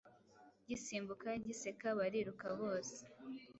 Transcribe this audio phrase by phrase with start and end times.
[0.67, 2.99] gisimbuka, giseka, bariruka bose